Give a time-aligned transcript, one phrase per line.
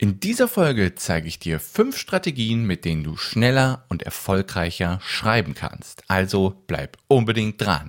[0.00, 5.54] In dieser Folge zeige ich dir fünf Strategien, mit denen du schneller und erfolgreicher schreiben
[5.54, 6.04] kannst.
[6.06, 7.88] Also bleib unbedingt dran.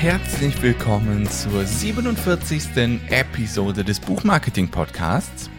[0.00, 3.00] Herzlich willkommen zur 47.
[3.10, 5.50] Episode des Buchmarketing Podcasts.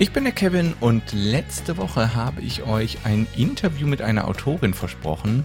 [0.00, 4.74] Ich bin der Kevin und letzte Woche habe ich euch ein Interview mit einer Autorin
[4.74, 5.44] versprochen.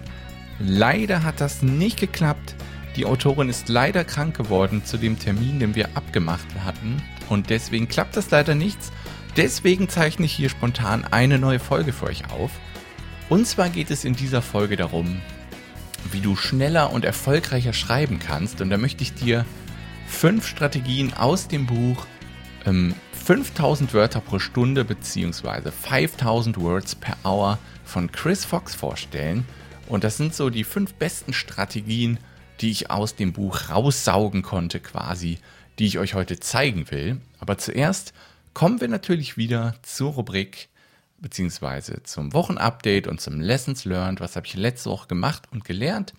[0.58, 2.56] Leider hat das nicht geklappt.
[2.96, 7.86] Die Autorin ist leider krank geworden zu dem Termin, den wir abgemacht hatten und deswegen
[7.86, 8.90] klappt das leider nichts.
[9.36, 12.50] Deswegen zeichne ich hier spontan eine neue Folge für euch auf.
[13.28, 15.20] Und zwar geht es in dieser Folge darum,
[16.10, 18.60] wie du schneller und erfolgreicher schreiben kannst.
[18.60, 19.44] Und da möchte ich dir
[20.06, 22.06] fünf Strategien aus dem Buch
[22.66, 22.94] ähm,
[23.24, 25.70] 5000 Wörter pro Stunde bzw.
[25.70, 29.44] 5000 Words per Hour von Chris Fox vorstellen.
[29.88, 32.18] Und das sind so die fünf besten Strategien,
[32.60, 35.38] die ich aus dem Buch raussaugen konnte quasi,
[35.78, 37.20] die ich euch heute zeigen will.
[37.38, 38.12] Aber zuerst
[38.54, 40.68] kommen wir natürlich wieder zur Rubrik
[41.22, 44.20] beziehungsweise zum Wochenupdate und zum Lessons Learned.
[44.20, 46.12] Was habe ich letzte Woche gemacht und gelernt?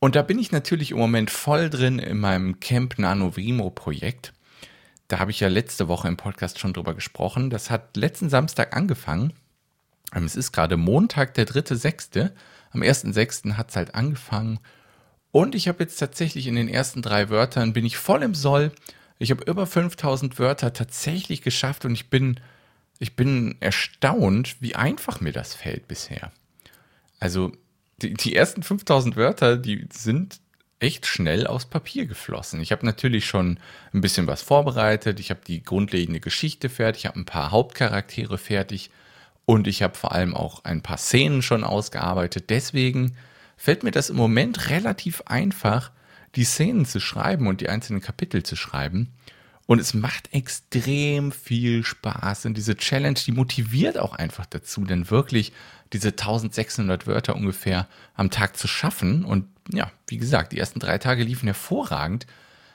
[0.00, 4.32] Und da bin ich natürlich im Moment voll drin in meinem Camp Nano Vimo Projekt.
[5.08, 7.50] Da habe ich ja letzte Woche im Podcast schon drüber gesprochen.
[7.50, 9.32] Das hat letzten Samstag angefangen.
[10.14, 12.30] Ähm, es ist gerade Montag, der 3.6.
[12.72, 13.54] Am 1.6.
[13.54, 14.60] hat es halt angefangen.
[15.32, 18.72] Und ich habe jetzt tatsächlich in den ersten drei Wörtern bin ich voll im Soll.
[19.18, 22.40] Ich habe über 5000 Wörter tatsächlich geschafft und ich bin
[23.00, 26.30] ich bin erstaunt, wie einfach mir das fällt bisher.
[27.18, 27.50] Also
[28.02, 30.38] die, die ersten 5000 Wörter, die sind
[30.80, 32.60] echt schnell aufs Papier geflossen.
[32.60, 33.58] Ich habe natürlich schon
[33.92, 38.38] ein bisschen was vorbereitet, ich habe die grundlegende Geschichte fertig, ich habe ein paar Hauptcharaktere
[38.38, 38.90] fertig
[39.46, 42.50] und ich habe vor allem auch ein paar Szenen schon ausgearbeitet.
[42.50, 43.16] Deswegen
[43.56, 45.90] fällt mir das im Moment relativ einfach,
[46.34, 49.08] die Szenen zu schreiben und die einzelnen Kapitel zu schreiben.
[49.70, 52.46] Und es macht extrem viel Spaß.
[52.46, 55.52] Und diese Challenge, die motiviert auch einfach dazu, denn wirklich
[55.92, 57.86] diese 1600 Wörter ungefähr
[58.16, 59.24] am Tag zu schaffen.
[59.24, 62.26] Und ja, wie gesagt, die ersten drei Tage liefen hervorragend.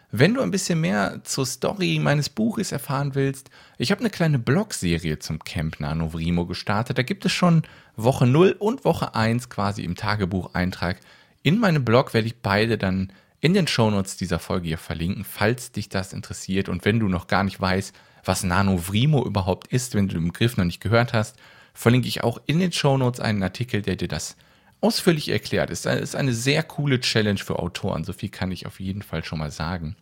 [0.10, 4.40] Wenn du ein bisschen mehr zur Story meines Buches erfahren willst, ich habe eine kleine
[4.40, 6.98] Blogserie zum Camp Nanovrimo gestartet.
[6.98, 7.64] Da gibt es schon
[7.98, 11.02] Woche 0 und Woche 1 quasi im Tagebucheintrag.
[11.44, 13.12] In meinem Blog werde ich beide dann
[13.46, 17.28] in den Shownotes dieser Folge hier verlinken, falls dich das interessiert und wenn du noch
[17.28, 21.36] gar nicht weißt, was Nanovrimo überhaupt ist, wenn du den Begriff noch nicht gehört hast,
[21.76, 24.36] verlinke ich auch in den Shownotes einen Artikel, der dir das
[24.82, 25.70] ausführlich erklärt.
[25.70, 29.24] Es ist eine sehr coole Challenge für Autoren, so viel kann ich auf jeden Fall
[29.24, 29.96] schon mal sagen.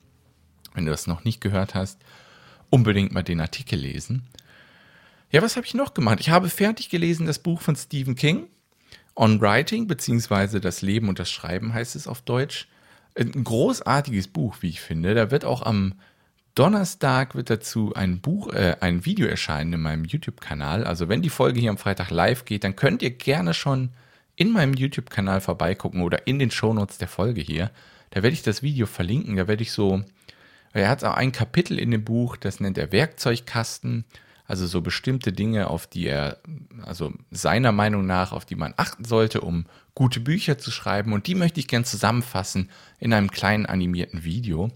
[0.74, 2.00] Wenn du das noch nicht gehört hast,
[2.70, 4.24] unbedingt mal den Artikel lesen.
[5.32, 6.22] Ja, was habe ich noch gemacht?
[6.22, 8.48] Ich habe fertig gelesen das Buch von Stephen King,
[9.18, 12.70] On Writing, beziehungsweise Das Leben und das Schreiben heißt es auf Deutsch
[13.18, 15.14] ein großartiges Buch, wie ich finde.
[15.14, 15.94] Da wird auch am
[16.56, 20.84] Donnerstag wird dazu ein Buch, äh, ein Video erscheinen in meinem YouTube-Kanal.
[20.84, 23.90] Also wenn die Folge hier am Freitag live geht, dann könnt ihr gerne schon
[24.36, 27.72] in meinem YouTube-Kanal vorbeigucken oder in den Shownotes der Folge hier.
[28.12, 29.36] Da werde ich das Video verlinken.
[29.36, 30.04] Da werde ich so,
[30.74, 34.06] er hat auch ein Kapitel in dem Buch, das nennt er Werkzeugkasten.
[34.46, 36.40] Also so bestimmte Dinge, auf die er,
[36.84, 39.66] also seiner Meinung nach, auf die man achten sollte, um
[39.96, 41.14] gute Bücher zu schreiben.
[41.14, 42.70] Und die möchte ich gern zusammenfassen
[43.00, 44.70] in einem kleinen animierten Video.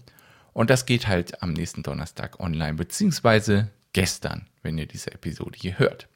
[0.54, 5.78] Und das geht halt am nächsten Donnerstag online, beziehungsweise gestern, wenn ihr diese Episode hier
[5.78, 6.08] hört.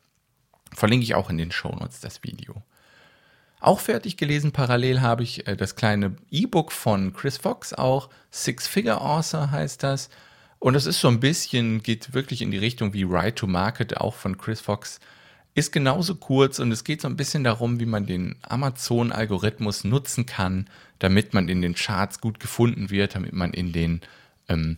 [0.75, 2.63] Verlinke ich auch in den Shownotes das Video.
[3.61, 8.11] Auch fertig gelesen parallel habe ich äh, das kleine E-Book von Chris Fox auch.
[8.33, 10.11] Six Figure Author heißt das.
[10.63, 13.97] Und es ist so ein bisschen, geht wirklich in die Richtung wie Ride to Market,
[13.97, 15.01] auch von Chris Fox.
[15.55, 20.25] Ist genauso kurz und es geht so ein bisschen darum, wie man den Amazon-Algorithmus nutzen
[20.25, 20.71] kann,
[21.01, 24.03] damit man in den Charts gut gefunden wird, damit man in den
[24.49, 24.77] ähm,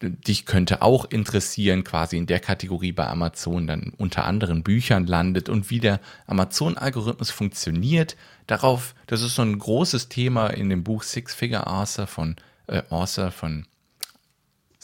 [0.00, 5.50] dich könnte auch interessieren, quasi in der Kategorie bei Amazon dann unter anderen Büchern landet
[5.50, 8.16] und wie der Amazon-Algorithmus funktioniert.
[8.46, 12.36] Darauf, das ist so ein großes Thema in dem Buch Six Figure Author von
[12.68, 13.66] äh, Author von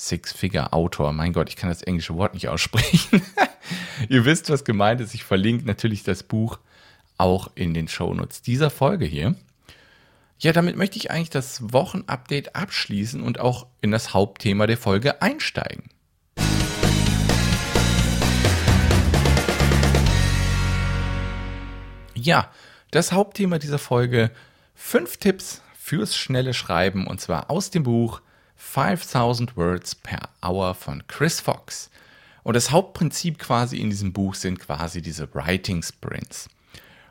[0.02, 1.12] Six Figure Autor.
[1.12, 3.22] Mein Gott, ich kann das englische Wort nicht aussprechen.
[4.08, 5.14] Ihr wisst, was gemeint ist.
[5.14, 6.58] Ich verlinke natürlich das Buch
[7.19, 9.37] auch in den Shownotes dieser Folge hier.
[10.40, 15.22] Ja, damit möchte ich eigentlich das Wochenupdate abschließen und auch in das Hauptthema der Folge
[15.22, 15.84] einsteigen.
[22.14, 22.50] Ja,
[22.90, 24.32] das Hauptthema dieser Folge:
[24.75, 28.20] fünf Tipps fürs schnelle Schreiben und zwar aus dem Buch
[28.56, 31.90] 5000 Words per Hour von Chris Fox.
[32.43, 36.49] Und das Hauptprinzip quasi in diesem Buch sind quasi diese Writing Sprints.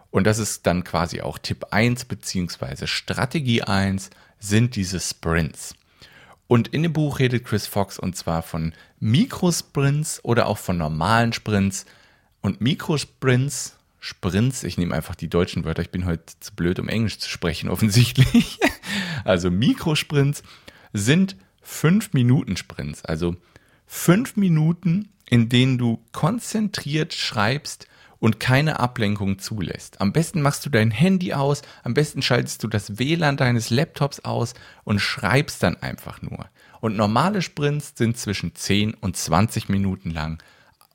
[0.10, 4.10] Und das ist dann quasi auch Tipp 1 beziehungsweise Strategie 1
[4.40, 5.76] sind diese Sprints.
[6.48, 11.32] Und in dem Buch redet Chris Fox und zwar von Mikrosprints oder auch von normalen
[11.32, 11.86] Sprints.
[12.42, 16.90] Und Mikrosprints, Sprints, ich nehme einfach die deutschen Wörter, ich bin heute zu blöd, um
[16.90, 18.60] Englisch zu sprechen, offensichtlich.
[19.24, 20.44] Also Mikrosprints
[20.94, 21.36] sind
[21.66, 23.36] 5-Minuten-Sprints, also
[23.88, 27.88] 5 Minuten, in denen du konzentriert schreibst
[28.20, 30.00] und keine Ablenkung zulässt.
[30.00, 34.20] Am besten machst du dein Handy aus, am besten schaltest du das WLAN deines Laptops
[34.22, 34.54] aus
[34.84, 36.48] und schreibst dann einfach nur.
[36.82, 40.42] Und normale Sprints sind zwischen 10 und 20 Minuten lang,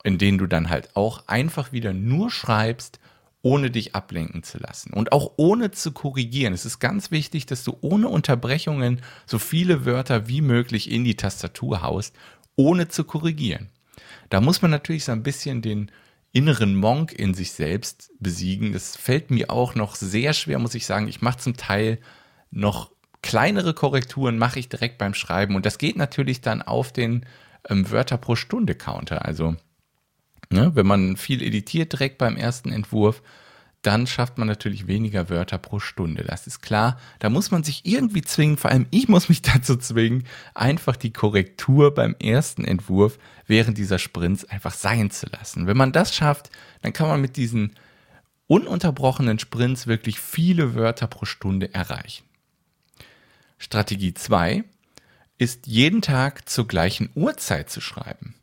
[0.04, 3.00] in denen du dann halt auch einfach wieder nur schreibst,
[3.42, 6.52] ohne dich ablenken zu lassen und auch ohne zu korrigieren.
[6.52, 11.16] Es ist ganz wichtig, dass du ohne Unterbrechungen so viele Wörter wie möglich in die
[11.16, 12.16] Tastatur haust,
[12.56, 13.68] ohne zu korrigieren.
[14.30, 15.90] Da muss man natürlich so ein bisschen den
[16.32, 18.72] inneren Monk in sich selbst besiegen.
[18.72, 21.08] Das fällt mir auch noch sehr schwer, muss ich sagen.
[21.08, 21.98] Ich mache zum Teil
[22.50, 22.90] noch
[23.22, 25.56] kleinere Korrekturen, mache ich direkt beim Schreiben.
[25.56, 27.24] Und das geht natürlich dann auf den
[27.68, 29.24] ähm, Wörter pro Stunde Counter.
[29.24, 29.56] Also,
[30.50, 33.22] ne, wenn man viel editiert direkt beim ersten Entwurf,
[33.82, 36.24] dann schafft man natürlich weniger Wörter pro Stunde.
[36.24, 36.98] Das ist klar.
[37.20, 41.12] Da muss man sich irgendwie zwingen, vor allem ich muss mich dazu zwingen, einfach die
[41.12, 45.68] Korrektur beim ersten Entwurf während dieser Sprints einfach sein zu lassen.
[45.68, 46.50] Wenn man das schafft,
[46.82, 47.74] dann kann man mit diesen
[48.48, 52.24] ununterbrochenen Sprints wirklich viele Wörter pro Stunde erreichen.
[53.58, 54.64] Strategie 2
[55.38, 58.34] ist jeden Tag zur gleichen Uhrzeit zu schreiben.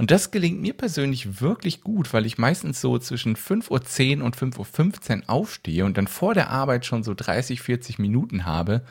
[0.00, 4.34] Und das gelingt mir persönlich wirklich gut, weil ich meistens so zwischen 5.10 Uhr und
[4.34, 8.82] 5.15 Uhr aufstehe und dann vor der Arbeit schon so 30, 40 Minuten habe,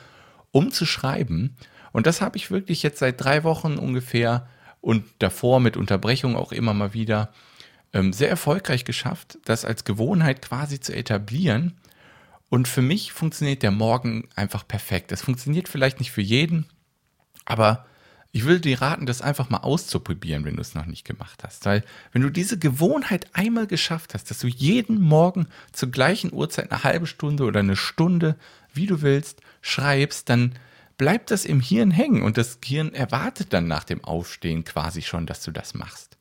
[0.52, 1.56] um zu schreiben.
[1.90, 4.46] Und das habe ich wirklich jetzt seit drei Wochen ungefähr
[4.80, 7.32] und davor mit Unterbrechung auch immer mal wieder
[7.92, 11.74] ähm, sehr erfolgreich geschafft, das als Gewohnheit quasi zu etablieren.
[12.50, 15.10] Und für mich funktioniert der Morgen einfach perfekt.
[15.10, 16.66] Das funktioniert vielleicht nicht für jeden,
[17.46, 17.84] aber
[18.32, 21.66] ich würde dir raten, das einfach mal auszuprobieren, wenn du es noch nicht gemacht hast.
[21.66, 26.70] Weil wenn du diese Gewohnheit einmal geschafft hast, dass du jeden Morgen zur gleichen Uhrzeit
[26.70, 28.36] eine halbe Stunde oder eine Stunde,
[28.72, 30.54] wie du willst, schreibst, dann
[30.96, 35.26] bleibt das im Hirn hängen und das Hirn erwartet dann nach dem Aufstehen quasi schon,
[35.26, 36.16] dass du das machst.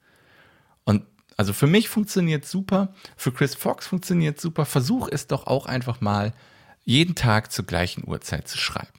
[0.86, 1.04] Und
[1.38, 4.66] also für mich funktioniert super, für Chris Fox funktioniert super.
[4.66, 6.34] Versuch es doch auch einfach mal,
[6.86, 8.99] jeden Tag zur gleichen Uhrzeit zu schreiben.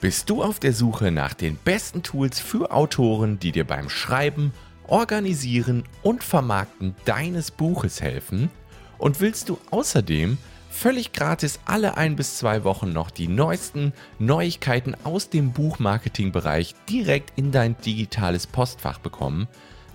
[0.00, 4.54] Bist du auf der Suche nach den besten Tools für Autoren, die dir beim Schreiben,
[4.86, 8.48] Organisieren und Vermarkten deines Buches helfen?
[8.96, 10.38] Und willst du außerdem
[10.70, 17.38] völlig gratis alle ein bis zwei Wochen noch die neuesten Neuigkeiten aus dem Buchmarketing-Bereich direkt
[17.38, 19.48] in dein digitales Postfach bekommen?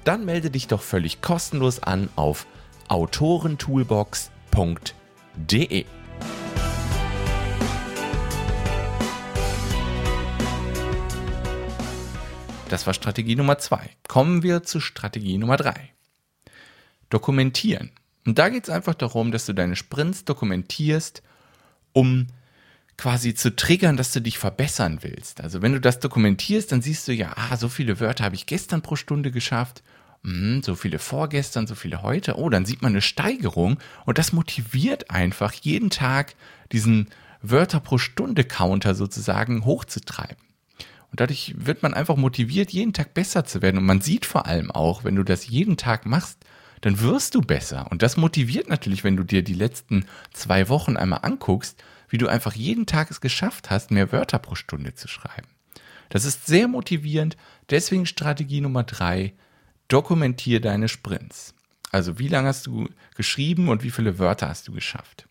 [0.03, 2.45] Dann melde dich doch völlig kostenlos an auf
[2.89, 5.85] autorentoolbox.de.
[12.75, 13.89] Das war Strategie Nummer zwei.
[14.09, 15.93] Kommen wir zu Strategie Nummer drei.
[17.09, 17.91] Dokumentieren.
[18.25, 21.23] Und da geht es einfach darum, dass du deine Sprints dokumentierst,
[21.93, 22.27] um
[22.97, 25.39] quasi zu triggern, dass du dich verbessern willst.
[25.39, 28.45] Also wenn du das dokumentierst, dann siehst du ja, ah, so viele Wörter habe ich
[28.45, 29.81] gestern pro Stunde geschafft,
[30.25, 32.37] hm, so viele vorgestern, so viele heute.
[32.37, 36.35] Oh, dann sieht man eine Steigerung und das motiviert einfach jeden Tag
[36.73, 37.07] diesen
[37.41, 40.43] Wörter pro Stunde Counter sozusagen hochzutreiben.
[41.15, 43.77] Und dadurch wird man einfach motiviert, jeden Tag besser zu werden.
[43.77, 46.43] Und man sieht vor allem auch, wenn du das jeden Tag machst,
[46.81, 47.89] dann wirst du besser.
[47.89, 52.27] Und das motiviert natürlich, wenn du dir die letzten zwei Wochen einmal anguckst, wie du
[52.27, 55.47] einfach jeden Tag es geschafft hast, mehr Wörter pro Stunde zu schreiben.
[56.09, 57.37] Das ist sehr motivierend.
[57.69, 59.35] Deswegen Strategie Nummer drei,
[59.87, 61.53] dokumentier deine Sprints.
[61.93, 65.29] Also wie lange hast du geschrieben und wie viele Wörter hast du geschafft?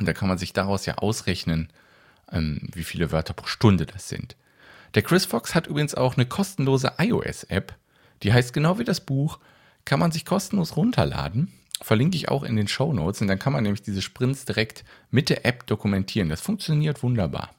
[0.00, 1.68] Und da kann man sich daraus ja ausrechnen,
[2.32, 4.34] ähm, wie viele Wörter pro Stunde das sind.
[4.94, 7.74] Der Chris Fox hat übrigens auch eine kostenlose iOS-App.
[8.22, 9.38] Die heißt genau wie das Buch,
[9.84, 11.52] kann man sich kostenlos runterladen.
[11.80, 14.84] Verlinke ich auch in den Show Notes und dann kann man nämlich diese Sprints direkt
[15.10, 16.28] mit der App dokumentieren.
[16.28, 17.54] Das funktioniert wunderbar.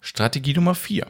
[0.00, 1.06] Strategie Nummer 4.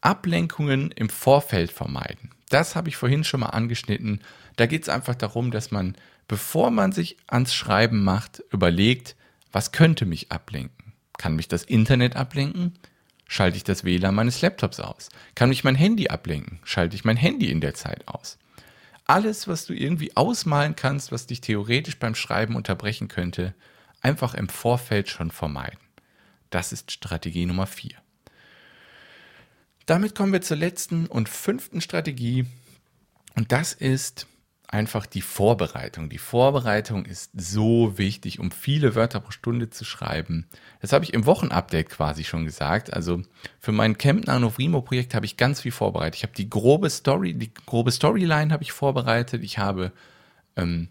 [0.00, 2.30] Ablenkungen im Vorfeld vermeiden.
[2.48, 4.20] Das habe ich vorhin schon mal angeschnitten.
[4.56, 5.96] Da geht es einfach darum, dass man,
[6.28, 9.16] bevor man sich ans Schreiben macht, überlegt,
[9.52, 10.92] was könnte mich ablenken?
[11.18, 12.74] Kann mich das Internet ablenken?
[13.28, 15.08] Schalte ich das WLAN meines Laptops aus?
[15.34, 16.60] Kann mich mein Handy ablenken?
[16.64, 18.38] Schalte ich mein Handy in der Zeit aus?
[19.04, 23.54] Alles, was du irgendwie ausmalen kannst, was dich theoretisch beim Schreiben unterbrechen könnte,
[24.00, 25.78] einfach im Vorfeld schon vermeiden.
[26.50, 27.92] Das ist Strategie Nummer 4.
[29.86, 32.46] Damit kommen wir zur letzten und fünften Strategie.
[33.36, 34.26] Und das ist
[34.68, 36.08] einfach die Vorbereitung.
[36.08, 40.46] Die Vorbereitung ist so wichtig, um viele Wörter pro Stunde zu schreiben.
[40.80, 42.92] Das habe ich im Wochenupdate quasi schon gesagt.
[42.92, 43.22] Also
[43.60, 46.16] für mein Camp Nano Vrimo Projekt habe ich ganz viel vorbereitet.
[46.16, 49.42] Ich habe die grobe Story, die grobe Storyline habe ich vorbereitet.
[49.44, 49.92] Ich habe
[50.56, 50.88] ähm,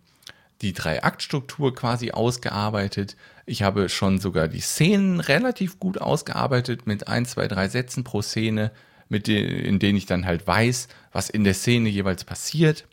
[0.62, 3.16] die Drei-Akt-Struktur quasi ausgearbeitet.
[3.46, 8.22] Ich habe schon sogar die Szenen relativ gut ausgearbeitet mit ein, zwei, drei Sätzen pro
[8.22, 8.72] Szene,
[9.10, 12.88] mit de in denen ich dann halt weiß, was in der Szene jeweils passiert.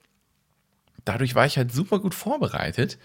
[1.05, 2.99] Dadurch war ich halt super gut vorbereitet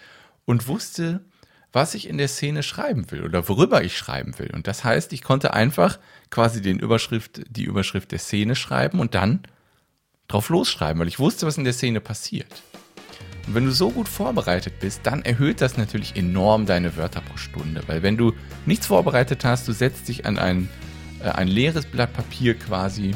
[0.44, 1.24] und wusste,
[1.72, 4.50] was ich in der Szene schreiben will oder worüber ich schreiben will.
[4.52, 5.98] Und das heißt, ich konnte einfach
[6.30, 9.40] quasi den Überschrift, die Überschrift der Szene schreiben und dann
[10.28, 12.62] drauf losschreiben, weil ich wusste, was in der Szene passiert.
[13.46, 17.36] Und wenn du so gut vorbereitet bist, dann erhöht das natürlich enorm deine Wörter pro
[17.36, 17.82] Stunde.
[17.86, 18.34] Weil wenn du
[18.66, 20.68] nichts vorbereitet hast, du setzt dich an ein,
[21.22, 23.12] äh, ein leeres Blatt Papier quasi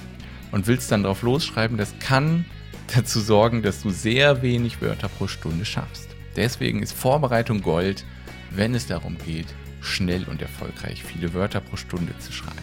[0.51, 2.47] und willst dann drauf losschreiben, das kann
[2.95, 6.09] dazu sorgen, dass du sehr wenig Wörter pro Stunde schaffst.
[6.37, 8.05] Deswegen ist Vorbereitung Gold,
[8.51, 9.47] wenn es darum geht,
[9.81, 12.57] schnell und erfolgreich viele Wörter pro Stunde zu schreiben.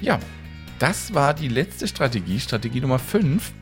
[0.00, 0.18] Ja,
[0.78, 3.52] das war die letzte Strategie, Strategie Nummer 5.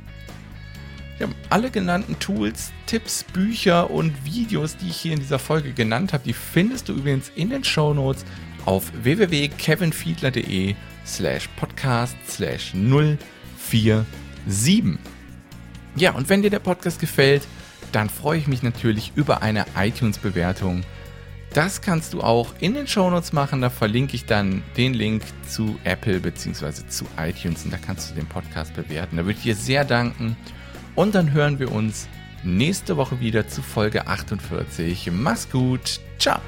[1.19, 6.15] Ja, alle genannten Tools, Tipps, Bücher und Videos, die ich hier in dieser Folge genannt
[6.15, 8.25] habe, die findest du übrigens in den Show Notes
[8.65, 10.75] auf www.kevinfiedler.de
[11.05, 14.07] slash podcast slash 047.
[15.97, 17.47] Ja, und wenn dir der Podcast gefällt,
[17.93, 20.83] dann freue ich mich natürlich über eine iTunes-Bewertung.
[21.53, 23.61] Das kannst du auch in den Shownotes machen.
[23.61, 26.87] Da verlinke ich dann den Link zu Apple bzw.
[26.89, 29.17] zu iTunes und da kannst du den Podcast bewerten.
[29.17, 30.37] Da würde ich dir sehr danken.
[30.95, 32.09] Und dann hören wir uns
[32.45, 35.11] nächste Woche wieder zu Folge 48.
[35.13, 36.01] Mach's gut.
[36.19, 36.41] Ciao.